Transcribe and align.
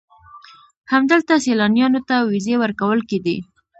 همدلته 0.91 1.33
سیلانیانو 1.45 2.01
ته 2.09 2.15
ویزې 2.29 2.55
ورکول 2.59 2.99
کېدې. 3.09 3.37